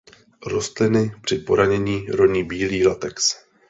Rostliny 0.45 1.11
při 1.21 1.37
poranění 1.37 2.05
roní 2.09 2.43
bílý 2.43 2.87
latex. 2.87 3.45